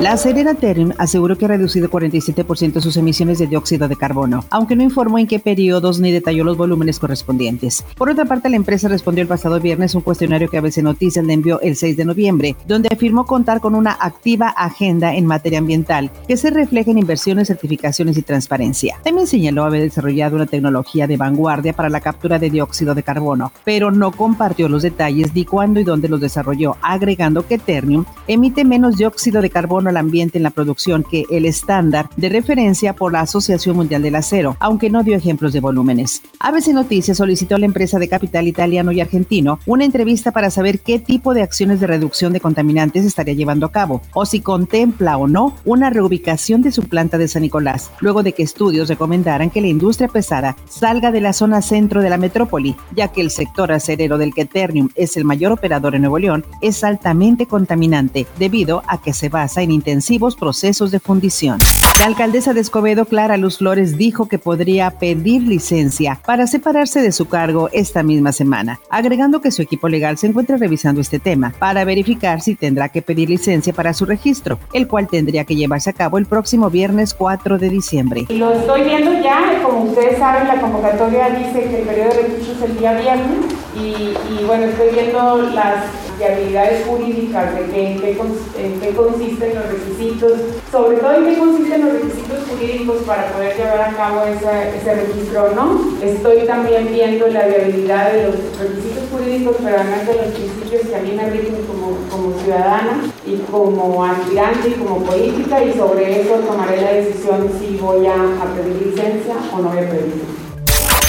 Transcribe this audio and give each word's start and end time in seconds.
La 0.00 0.12
acerera 0.12 0.54
Ternium 0.54 0.92
aseguró 0.96 1.36
que 1.36 1.44
ha 1.44 1.48
reducido 1.48 1.90
47% 1.90 2.80
sus 2.80 2.96
emisiones 2.96 3.38
de 3.38 3.46
dióxido 3.46 3.86
de 3.86 3.96
carbono, 3.96 4.46
aunque 4.48 4.74
no 4.74 4.82
informó 4.82 5.18
en 5.18 5.26
qué 5.26 5.38
periodos 5.38 6.00
ni 6.00 6.10
detalló 6.10 6.42
los 6.42 6.56
volúmenes 6.56 6.98
correspondientes. 6.98 7.84
Por 7.98 8.08
otra 8.08 8.24
parte, 8.24 8.48
la 8.48 8.56
empresa 8.56 8.88
respondió 8.88 9.20
el 9.20 9.28
pasado 9.28 9.60
viernes 9.60 9.94
un 9.94 10.00
cuestionario 10.00 10.48
que 10.48 10.56
ABC 10.56 10.78
Noticias 10.78 11.22
le 11.22 11.34
envió 11.34 11.60
el 11.60 11.76
6 11.76 11.98
de 11.98 12.06
noviembre, 12.06 12.56
donde 12.66 12.88
afirmó 12.90 13.26
contar 13.26 13.60
con 13.60 13.74
una 13.74 13.94
activa 14.00 14.48
agenda 14.48 15.14
en 15.14 15.26
materia 15.26 15.58
ambiental 15.58 16.10
que 16.26 16.38
se 16.38 16.48
refleja 16.48 16.92
en 16.92 16.96
inversiones, 16.96 17.48
certificaciones 17.48 18.16
y 18.16 18.22
transparencia. 18.22 18.96
También 19.04 19.26
señaló 19.26 19.64
haber 19.64 19.82
desarrollado 19.82 20.36
una 20.36 20.46
tecnología 20.46 21.06
de 21.06 21.18
vanguardia 21.18 21.74
para 21.74 21.90
la 21.90 22.00
captura 22.00 22.38
de 22.38 22.48
dióxido 22.48 22.94
de 22.94 23.02
carbono, 23.02 23.52
pero 23.64 23.90
no 23.90 24.12
compartió 24.12 24.66
los 24.66 24.82
detalles 24.82 25.34
de 25.34 25.44
cuándo 25.44 25.78
y 25.78 25.84
dónde 25.84 26.08
los 26.08 26.22
desarrolló, 26.22 26.78
agregando 26.80 27.46
que 27.46 27.58
Ternium 27.58 28.06
emite 28.26 28.64
menos 28.64 28.96
dióxido 28.96 29.42
de 29.42 29.50
carbono 29.50 29.89
al 29.90 29.98
ambiente 29.98 30.38
en 30.38 30.44
la 30.44 30.50
producción 30.50 31.04
que 31.08 31.24
el 31.30 31.44
estándar 31.44 32.08
de 32.16 32.28
referencia 32.28 32.94
por 32.94 33.12
la 33.12 33.20
Asociación 33.20 33.76
Mundial 33.76 34.02
del 34.02 34.16
Acero, 34.16 34.56
aunque 34.58 34.90
no 34.90 35.02
dio 35.02 35.16
ejemplos 35.16 35.52
de 35.52 35.60
volúmenes. 35.60 36.22
ABC 36.40 36.68
Noticias 36.68 37.18
solicitó 37.18 37.56
a 37.56 37.58
la 37.58 37.66
empresa 37.66 37.98
de 37.98 38.08
capital 38.08 38.48
italiano 38.48 38.92
y 38.92 39.00
argentino 39.00 39.58
una 39.66 39.84
entrevista 39.84 40.32
para 40.32 40.50
saber 40.50 40.80
qué 40.80 40.98
tipo 40.98 41.34
de 41.34 41.42
acciones 41.42 41.80
de 41.80 41.86
reducción 41.86 42.32
de 42.32 42.40
contaminantes 42.40 43.04
estaría 43.04 43.34
llevando 43.34 43.66
a 43.66 43.72
cabo 43.72 44.02
o 44.14 44.26
si 44.26 44.40
contempla 44.40 45.16
o 45.16 45.28
no 45.28 45.56
una 45.64 45.90
reubicación 45.90 46.62
de 46.62 46.72
su 46.72 46.82
planta 46.84 47.18
de 47.18 47.28
San 47.28 47.42
Nicolás, 47.42 47.90
luego 48.00 48.22
de 48.22 48.32
que 48.32 48.42
estudios 48.42 48.88
recomendaran 48.88 49.50
que 49.50 49.60
la 49.60 49.68
industria 49.68 50.08
pesada 50.08 50.56
salga 50.68 51.10
de 51.10 51.20
la 51.20 51.32
zona 51.32 51.62
centro 51.62 52.02
de 52.02 52.10
la 52.10 52.16
metrópoli, 52.16 52.76
ya 52.94 53.08
que 53.08 53.20
el 53.20 53.30
sector 53.30 53.72
acerero 53.72 54.18
del 54.18 54.34
que 54.34 54.44
Ternium 54.44 54.88
es 54.94 55.16
el 55.16 55.24
mayor 55.24 55.52
operador 55.52 55.94
en 55.94 56.02
Nuevo 56.02 56.18
León 56.18 56.44
es 56.60 56.84
altamente 56.84 57.46
contaminante 57.46 58.26
debido 58.38 58.82
a 58.86 59.00
que 59.00 59.12
se 59.12 59.28
basa 59.28 59.62
en 59.62 59.70
intensivos 59.80 60.36
procesos 60.36 60.90
de 60.90 61.00
fundición. 61.00 61.58
La 61.98 62.06
alcaldesa 62.06 62.52
de 62.52 62.60
Escobedo, 62.60 63.06
Clara 63.06 63.38
Luz 63.38 63.58
Flores, 63.58 63.96
dijo 63.96 64.26
que 64.26 64.38
podría 64.38 64.90
pedir 64.90 65.42
licencia 65.42 66.20
para 66.26 66.46
separarse 66.46 67.00
de 67.00 67.12
su 67.12 67.28
cargo 67.28 67.70
esta 67.72 68.02
misma 68.02 68.32
semana, 68.32 68.78
agregando 68.90 69.40
que 69.40 69.50
su 69.50 69.62
equipo 69.62 69.88
legal 69.88 70.18
se 70.18 70.26
encuentra 70.26 70.58
revisando 70.58 71.00
este 71.00 71.18
tema 71.18 71.54
para 71.58 71.84
verificar 71.84 72.42
si 72.42 72.54
tendrá 72.54 72.90
que 72.90 73.00
pedir 73.00 73.30
licencia 73.30 73.72
para 73.72 73.94
su 73.94 74.04
registro, 74.04 74.58
el 74.74 74.86
cual 74.86 75.08
tendría 75.08 75.44
que 75.44 75.56
llevarse 75.56 75.88
a 75.88 75.94
cabo 75.94 76.18
el 76.18 76.26
próximo 76.26 76.68
viernes 76.68 77.14
4 77.14 77.56
de 77.56 77.70
diciembre. 77.70 78.26
Lo 78.28 78.52
estoy 78.52 78.82
viendo 78.82 79.14
ya, 79.22 79.62
como 79.62 79.84
ustedes 79.84 80.18
saben, 80.18 80.46
la 80.46 80.60
convocatoria 80.60 81.30
dice 81.30 81.64
que 81.64 81.80
el 81.80 81.86
periodo 81.86 82.10
de 82.10 82.22
registro 82.22 82.52
es 82.52 82.70
el 82.70 82.78
día 82.78 82.92
viernes 83.00 83.38
y, 83.74 84.44
bueno, 84.44 84.64
estoy 84.64 84.88
viendo 84.90 85.36
las 85.54 85.84
habilidades 86.22 86.86
jurídicas 86.86 87.54
de 87.54 87.64
qué, 87.66 87.92
en, 87.92 88.00
qué, 88.00 88.10
en 88.10 88.80
qué 88.80 88.94
consisten 88.94 89.54
los 89.54 89.66
requisitos, 89.66 90.32
sobre 90.70 90.98
todo 90.98 91.14
en 91.14 91.24
qué 91.24 91.38
consisten 91.38 91.84
los 91.84 91.92
requisitos 91.94 92.38
jurídicos 92.50 92.96
para 93.06 93.32
poder 93.32 93.56
llevar 93.56 93.80
a 93.80 93.96
cabo 93.96 94.22
ese, 94.24 94.76
ese 94.76 94.94
registro 94.94 95.44
o 95.44 95.54
no. 95.54 95.80
Estoy 96.02 96.46
también 96.46 96.88
viendo 96.92 97.26
la 97.28 97.46
viabilidad 97.46 98.12
de 98.12 98.24
los 98.24 98.34
requisitos 98.58 99.04
jurídicos, 99.10 99.56
pero 99.62 99.76
además 99.78 100.06
de 100.06 100.14
los 100.16 100.26
principios 100.34 100.82
que 100.88 100.96
a 100.96 101.00
mí 101.00 101.12
me 101.12 101.30
rigen 101.30 101.64
como, 101.66 101.96
como 102.10 102.38
ciudadana 102.40 103.00
y 103.26 103.36
como 103.50 104.04
aspirante 104.04 104.68
y 104.68 104.72
como 104.72 105.04
política, 105.04 105.64
y 105.64 105.72
sobre 105.72 106.20
eso 106.20 106.34
tomaré 106.46 106.80
la 106.82 106.92
decisión 106.92 107.48
si 107.58 107.76
voy 107.76 108.06
a, 108.06 108.14
a 108.14 108.54
pedir 108.54 108.88
licencia 108.88 109.36
o 109.54 109.58
no 109.58 109.68
voy 109.68 109.78
a 109.78 109.88
pedir 109.88 110.04
licencia. 110.06 110.49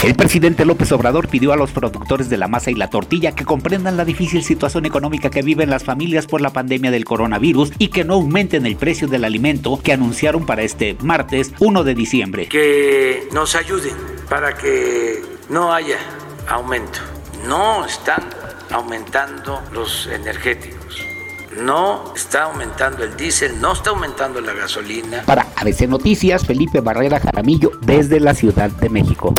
El 0.03 0.15
presidente 0.15 0.65
López 0.65 0.91
Obrador 0.93 1.27
pidió 1.27 1.53
a 1.53 1.55
los 1.55 1.69
productores 1.69 2.27
de 2.27 2.37
la 2.37 2.47
masa 2.47 2.71
y 2.71 2.73
la 2.73 2.89
tortilla 2.89 3.35
que 3.35 3.45
comprendan 3.45 3.97
la 3.97 4.03
difícil 4.03 4.43
situación 4.43 4.87
económica 4.87 5.29
que 5.29 5.43
viven 5.43 5.69
las 5.69 5.83
familias 5.83 6.25
por 6.25 6.41
la 6.41 6.49
pandemia 6.49 6.89
del 6.89 7.05
coronavirus 7.05 7.71
y 7.77 7.89
que 7.89 8.03
no 8.03 8.15
aumenten 8.15 8.65
el 8.65 8.77
precio 8.77 9.07
del 9.07 9.25
alimento 9.25 9.79
que 9.83 9.93
anunciaron 9.93 10.47
para 10.47 10.63
este 10.63 10.97
martes 11.03 11.53
1 11.59 11.83
de 11.83 11.93
diciembre. 11.93 12.47
Que 12.47 13.27
nos 13.31 13.55
ayuden 13.55 13.95
para 14.27 14.57
que 14.57 15.21
no 15.49 15.71
haya 15.71 15.99
aumento. 16.47 16.99
No 17.47 17.85
están 17.85 18.23
aumentando 18.71 19.61
los 19.71 20.07
energéticos 20.07 21.10
no 21.57 22.13
está 22.15 22.43
aumentando 22.43 23.03
el 23.03 23.15
diésel, 23.17 23.59
no 23.59 23.73
está 23.73 23.91
aumentando 23.91 24.41
la 24.41 24.53
gasolina. 24.53 25.23
Para 25.25 25.47
ABC 25.57 25.87
Noticias, 25.87 26.45
Felipe 26.45 26.79
Barrera 26.79 27.19
Jaramillo, 27.19 27.71
desde 27.81 28.19
la 28.19 28.33
Ciudad 28.33 28.69
de 28.69 28.89
México. 28.89 29.33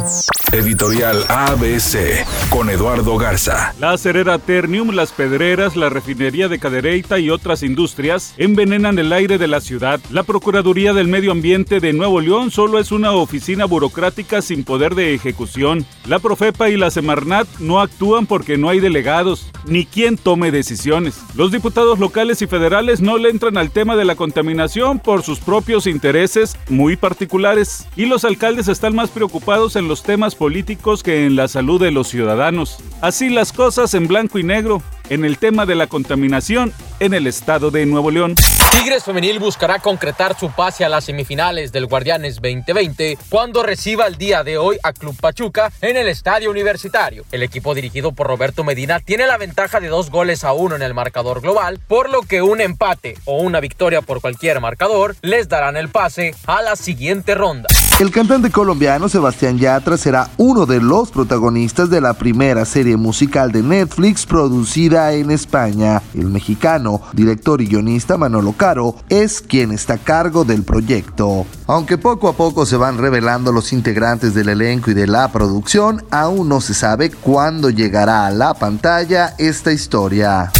Editorial 0.52 1.24
ABC 1.28 2.26
con 2.50 2.68
Eduardo 2.68 3.16
Garza. 3.16 3.74
La 3.80 3.92
acerera 3.92 4.38
Ternium, 4.38 4.90
las 4.90 5.10
pedreras, 5.10 5.76
la 5.76 5.88
refinería 5.88 6.48
de 6.48 6.58
Cadereyta 6.58 7.18
y 7.18 7.30
otras 7.30 7.62
industrias 7.62 8.34
envenenan 8.36 8.98
el 8.98 9.14
aire 9.14 9.38
de 9.38 9.48
la 9.48 9.62
ciudad. 9.62 9.98
La 10.10 10.24
Procuraduría 10.24 10.92
del 10.92 11.08
Medio 11.08 11.32
Ambiente 11.32 11.80
de 11.80 11.94
Nuevo 11.94 12.20
León 12.20 12.50
solo 12.50 12.78
es 12.78 12.92
una 12.92 13.12
oficina 13.12 13.64
burocrática 13.64 14.42
sin 14.42 14.62
poder 14.62 14.94
de 14.94 15.14
ejecución. 15.14 15.86
La 16.06 16.18
Profepa 16.18 16.68
y 16.68 16.76
la 16.76 16.90
Semarnat 16.90 17.48
no 17.58 17.80
actúan 17.80 18.26
porque 18.26 18.58
no 18.58 18.68
hay 18.68 18.80
delegados, 18.80 19.46
ni 19.64 19.86
quien 19.86 20.18
tome 20.18 20.50
decisiones. 20.50 21.14
Los 21.34 21.50
diputados 21.50 21.98
locales 22.02 22.42
y 22.42 22.48
federales 22.48 23.00
no 23.00 23.16
le 23.16 23.30
entran 23.30 23.56
al 23.56 23.70
tema 23.70 23.94
de 23.94 24.04
la 24.04 24.16
contaminación 24.16 24.98
por 24.98 25.22
sus 25.22 25.38
propios 25.38 25.86
intereses 25.86 26.58
muy 26.68 26.96
particulares. 26.96 27.86
Y 27.94 28.06
los 28.06 28.24
alcaldes 28.24 28.66
están 28.66 28.96
más 28.96 29.10
preocupados 29.10 29.76
en 29.76 29.86
los 29.86 30.02
temas 30.02 30.34
políticos 30.34 31.04
que 31.04 31.26
en 31.26 31.36
la 31.36 31.46
salud 31.46 31.80
de 31.80 31.92
los 31.92 32.08
ciudadanos. 32.08 32.78
Así 33.00 33.30
las 33.30 33.52
cosas 33.52 33.94
en 33.94 34.08
blanco 34.08 34.40
y 34.40 34.42
negro 34.42 34.82
en 35.12 35.26
el 35.26 35.36
tema 35.36 35.66
de 35.66 35.74
la 35.74 35.88
contaminación 35.88 36.72
en 36.98 37.12
el 37.12 37.26
estado 37.26 37.70
de 37.70 37.84
Nuevo 37.84 38.10
León. 38.10 38.34
Tigres 38.70 39.04
Femenil 39.04 39.38
buscará 39.40 39.78
concretar 39.78 40.38
su 40.38 40.50
pase 40.50 40.86
a 40.86 40.88
las 40.88 41.04
semifinales 41.04 41.70
del 41.70 41.84
Guardianes 41.84 42.36
2020 42.36 43.18
cuando 43.28 43.62
reciba 43.62 44.06
el 44.06 44.16
día 44.16 44.42
de 44.42 44.56
hoy 44.56 44.78
a 44.82 44.94
Club 44.94 45.14
Pachuca 45.20 45.70
en 45.82 45.98
el 45.98 46.08
Estadio 46.08 46.50
Universitario. 46.50 47.26
El 47.30 47.42
equipo 47.42 47.74
dirigido 47.74 48.12
por 48.12 48.26
Roberto 48.26 48.64
Medina 48.64 49.00
tiene 49.00 49.26
la 49.26 49.36
ventaja 49.36 49.80
de 49.80 49.88
dos 49.88 50.10
goles 50.10 50.44
a 50.44 50.54
uno 50.54 50.76
en 50.76 50.82
el 50.82 50.94
marcador 50.94 51.42
global, 51.42 51.78
por 51.86 52.08
lo 52.08 52.22
que 52.22 52.40
un 52.40 52.62
empate 52.62 53.18
o 53.26 53.42
una 53.42 53.60
victoria 53.60 54.00
por 54.00 54.22
cualquier 54.22 54.60
marcador 54.60 55.14
les 55.20 55.46
darán 55.46 55.76
el 55.76 55.90
pase 55.90 56.34
a 56.46 56.62
la 56.62 56.74
siguiente 56.74 57.34
ronda. 57.34 57.68
El 58.00 58.10
cantante 58.10 58.50
colombiano 58.50 59.08
Sebastián 59.08 59.58
Yatra 59.58 59.96
será 59.96 60.30
uno 60.36 60.66
de 60.66 60.80
los 60.80 61.10
protagonistas 61.10 61.88
de 61.90 62.00
la 62.00 62.14
primera 62.14 62.64
serie 62.64 62.96
musical 62.96 63.52
de 63.52 63.62
Netflix 63.62 64.26
producida 64.26 65.12
en 65.12 65.30
España. 65.30 66.02
El 66.14 66.26
mexicano, 66.26 67.00
director 67.12 67.60
y 67.60 67.66
guionista 67.66 68.16
Manolo 68.16 68.54
Caro, 68.54 68.96
es 69.08 69.40
quien 69.40 69.70
está 69.70 69.94
a 69.94 69.98
cargo 69.98 70.44
del 70.44 70.64
proyecto. 70.64 71.46
Aunque 71.66 71.98
poco 71.98 72.28
a 72.28 72.32
poco 72.32 72.66
se 72.66 72.76
van 72.76 72.98
revelando 72.98 73.52
los 73.52 73.72
integrantes 73.72 74.34
del 74.34 74.48
elenco 74.48 74.90
y 74.90 74.94
de 74.94 75.06
la 75.06 75.30
producción, 75.30 76.04
aún 76.10 76.48
no 76.48 76.60
se 76.60 76.74
sabe 76.74 77.10
cuándo 77.10 77.70
llegará 77.70 78.26
a 78.26 78.30
la 78.30 78.54
pantalla 78.54 79.34
esta 79.38 79.70
historia. 79.70 80.50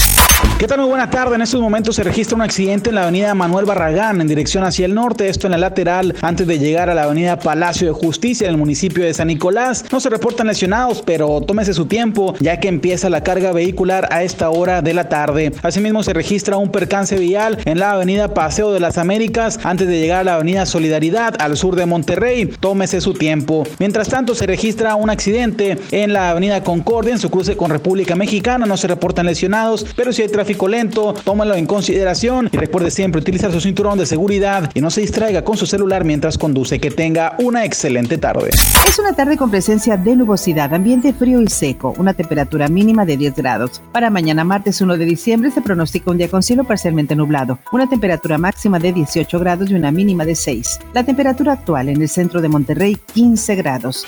¿Qué 0.63 0.69
tal? 0.69 0.79
Muy 0.79 0.91
buena 0.91 1.11
tarde. 1.11 1.35
En 1.35 1.43
estos 1.43 1.61
momentos 1.61 1.97
se 1.97 2.05
registra 2.05 2.37
un 2.37 2.43
accidente 2.43 2.91
en 2.91 2.95
la 2.95 3.03
avenida 3.03 3.35
Manuel 3.35 3.65
Barragán 3.65 4.21
en 4.21 4.29
dirección 4.29 4.63
hacia 4.63 4.87
el 4.87 4.95
norte, 4.95 5.29
esto 5.29 5.49
en 5.49 5.51
la 5.51 5.59
lateral 5.59 6.15
antes 6.23 6.47
de 6.47 6.61
llegar 6.61 6.89
a 6.89 6.95
la 6.95 7.03
avenida 7.03 7.41
Palacio 7.41 7.89
de 7.89 7.93
Justicia 7.93 8.47
en 8.47 8.53
el 8.53 8.59
municipio 8.59 9.03
de 9.03 9.13
San 9.13 9.27
Nicolás. 9.27 9.85
No 9.91 9.99
se 9.99 10.09
reportan 10.09 10.47
lesionados, 10.47 11.03
pero 11.05 11.41
tómese 11.41 11.75
su 11.75 11.87
tiempo 11.87 12.37
ya 12.39 12.61
que 12.61 12.69
empieza 12.69 13.11
la 13.11 13.25
carga 13.25 13.51
vehicular 13.51 14.07
a 14.13 14.23
esta 14.23 14.51
hora 14.51 14.83
de 14.83 14.95
la 14.95 15.09
tarde. 15.09 15.53
Asimismo 15.65 16.05
se 16.05 16.13
registra 16.13 16.57
un 16.57 16.71
percance 16.71 17.19
vial 17.19 17.59
en 17.65 17.81
la 17.81 17.95
avenida 17.95 18.33
Paseo 18.33 18.73
de 18.73 18.79
las 18.79 18.99
Américas 18.99 19.59
antes 19.65 19.89
de 19.89 19.99
llegar 19.99 20.21
a 20.21 20.25
la 20.25 20.35
avenida 20.37 20.65
Solidaridad 20.65 21.35
al 21.41 21.57
sur 21.57 21.75
de 21.75 21.87
Monterrey. 21.87 22.47
Tómese 22.61 23.01
su 23.01 23.15
tiempo. 23.15 23.65
Mientras 23.81 24.09
tanto 24.09 24.37
se 24.37 24.47
registra 24.47 24.95
un 24.95 25.11
accidente 25.11 25.77
en 25.91 26.13
la 26.13 26.31
avenida 26.31 26.63
Concordia 26.63 27.15
en 27.15 27.19
su 27.19 27.31
cruce 27.31 27.57
con 27.57 27.73
República 27.73 28.15
Mexicana. 28.15 28.65
No 28.65 28.77
se 28.77 28.87
reportan 28.87 29.27
lesionados, 29.27 29.85
pero 29.97 30.13
si 30.13 30.23
hay 30.23 30.29
tráfico 30.53 30.69
lento, 30.69 31.15
tómalo 31.25 31.55
en 31.55 31.65
consideración 31.65 32.51
y 32.53 32.57
recuerde 32.59 32.91
siempre 32.91 33.23
utilizar 33.23 33.51
su 33.53 33.61
cinturón 33.61 33.99
de 33.99 34.05
seguridad 34.05 34.71
y 34.75 34.83
no 34.83 34.91
se 34.91 35.01
distraiga 35.01 35.43
con 35.43 35.57
su 35.57 35.65
celular 35.65 36.05
mientras 36.05 36.37
conduce. 36.37 36.79
Que 36.79 36.91
tenga 36.91 37.37
una 37.39 37.65
excelente 37.65 38.19
tarde. 38.19 38.51
Es 38.87 38.99
una 38.99 39.15
tarde 39.15 39.39
con 39.39 39.51
presencia 39.51 39.97
de 39.97 40.15
nubosidad, 40.15 40.75
ambiente 40.75 41.15
frío 41.15 41.41
y 41.41 41.49
seco, 41.49 41.95
una 41.97 42.13
temperatura 42.13 42.69
mínima 42.69 43.07
de 43.07 43.17
10 43.17 43.35
grados. 43.37 43.81
Para 43.93 44.11
mañana 44.11 44.45
martes 44.45 44.83
1 44.83 44.99
de 44.99 45.05
diciembre 45.07 45.51
se 45.51 45.63
pronostica 45.63 46.11
un 46.11 46.19
día 46.19 46.29
con 46.29 46.43
cielo 46.43 46.65
parcialmente 46.65 47.17
nublado, 47.17 47.59
una 47.73 47.89
temperatura 47.89 48.37
máxima 48.37 48.79
de 48.79 48.93
18 48.93 49.39
grados 49.39 49.71
y 49.71 49.75
una 49.75 49.91
mínima 49.91 50.27
de 50.27 50.35
6. 50.35 50.81
La 50.93 51.05
temperatura 51.05 51.55
actual 51.55 51.89
en 51.89 52.03
el 52.03 52.11
centro 52.11 52.43
de 52.43 52.49
Monterrey 52.49 52.99
15 53.15 53.55
grados. 53.55 54.05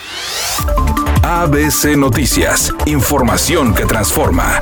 ABC 1.23 1.96
Noticias, 1.96 2.70
información 2.85 3.75
que 3.75 3.87
transforma. 3.87 4.61